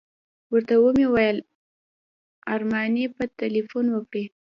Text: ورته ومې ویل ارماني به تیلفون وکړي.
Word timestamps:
ورته 0.51 0.75
ومې 0.83 1.05
ویل 1.13 1.37
ارماني 2.53 3.05
به 3.15 3.25
تیلفون 3.39 3.85
وکړي. 3.91 4.23